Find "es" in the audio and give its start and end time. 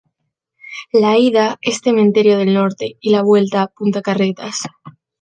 1.61-1.79